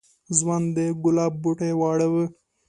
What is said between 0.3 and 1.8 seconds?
ځوان د گلاب بوټی